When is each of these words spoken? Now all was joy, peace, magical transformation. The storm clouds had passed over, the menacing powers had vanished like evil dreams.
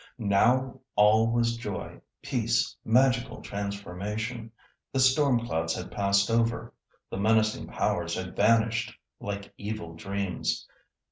Now 0.17 0.79
all 0.95 1.31
was 1.31 1.57
joy, 1.57 2.01
peace, 2.23 2.75
magical 2.83 3.39
transformation. 3.39 4.51
The 4.91 4.99
storm 4.99 5.45
clouds 5.45 5.75
had 5.75 5.91
passed 5.91 6.31
over, 6.31 6.73
the 7.11 7.17
menacing 7.17 7.67
powers 7.67 8.15
had 8.15 8.35
vanished 8.35 8.97
like 9.19 9.53
evil 9.59 9.93
dreams. 9.93 10.67